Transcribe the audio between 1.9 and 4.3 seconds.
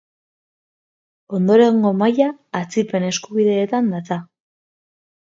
maila, atzipen eskubideetan datza.